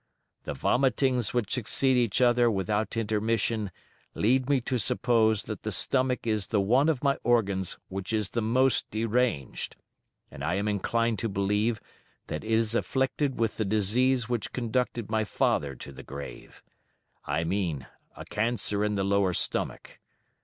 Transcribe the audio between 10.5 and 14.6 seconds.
am inclined to believe that it is affected with the disease which